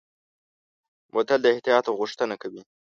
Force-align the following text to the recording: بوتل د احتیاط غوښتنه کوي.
بوتل 1.13 1.39
د 1.41 1.45
احتیاط 1.53 1.85
غوښتنه 1.99 2.35
کوي. 2.41 2.61